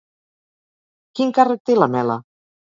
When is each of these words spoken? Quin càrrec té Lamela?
Quin 1.19 1.35
càrrec 1.39 1.63
té 1.71 1.79
Lamela? 1.79 2.19